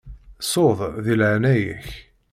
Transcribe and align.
Ssu-d, 0.41 0.79
deg 1.05 1.15
leɛnaya-k. 1.19 1.89